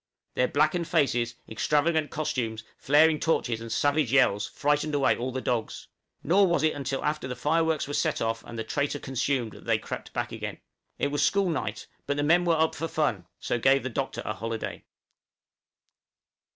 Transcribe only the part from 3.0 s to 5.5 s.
torches, and savage yells frightened away all the